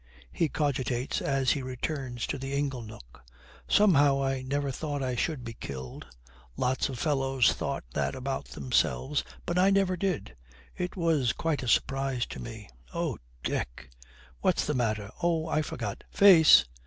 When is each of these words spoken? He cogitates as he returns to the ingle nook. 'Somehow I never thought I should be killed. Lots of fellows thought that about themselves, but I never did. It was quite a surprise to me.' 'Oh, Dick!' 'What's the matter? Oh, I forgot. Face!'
He 0.31 0.49
cogitates 0.49 1.21
as 1.21 1.51
he 1.51 1.61
returns 1.61 2.25
to 2.25 2.39
the 2.39 2.53
ingle 2.55 2.81
nook. 2.81 3.23
'Somehow 3.67 4.23
I 4.23 4.41
never 4.41 4.71
thought 4.71 5.03
I 5.03 5.13
should 5.15 5.43
be 5.43 5.53
killed. 5.53 6.07
Lots 6.57 6.89
of 6.89 6.97
fellows 6.97 7.53
thought 7.53 7.83
that 7.93 8.15
about 8.15 8.45
themselves, 8.45 9.23
but 9.45 9.59
I 9.59 9.69
never 9.69 9.95
did. 9.95 10.35
It 10.75 10.95
was 10.95 11.33
quite 11.33 11.61
a 11.61 11.67
surprise 11.67 12.25
to 12.29 12.39
me.' 12.39 12.67
'Oh, 12.95 13.19
Dick!' 13.43 13.91
'What's 14.39 14.65
the 14.65 14.73
matter? 14.73 15.11
Oh, 15.21 15.45
I 15.47 15.61
forgot. 15.61 16.03
Face!' 16.09 16.65